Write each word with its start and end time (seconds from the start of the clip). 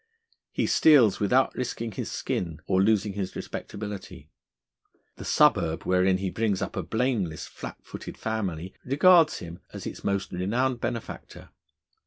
He 0.51 0.65
steals 0.65 1.19
without 1.19 1.53
risking 1.53 1.91
his 1.91 2.09
skin 2.11 2.59
or 2.65 2.81
losing 2.81 3.13
his 3.13 3.35
respectability. 3.35 4.31
The 5.17 5.25
suburb, 5.25 5.83
wherein 5.83 6.17
he 6.17 6.31
brings 6.31 6.59
up 6.59 6.75
a 6.75 6.81
blameless, 6.81 7.45
flat 7.45 7.77
footed 7.83 8.17
family, 8.17 8.73
regards 8.83 9.37
him 9.37 9.59
as 9.71 9.85
its 9.85 10.03
most 10.03 10.31
renowned 10.31 10.81
benefactor. 10.81 11.49